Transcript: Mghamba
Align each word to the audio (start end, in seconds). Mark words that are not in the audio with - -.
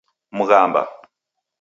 Mghamba 0.37 0.81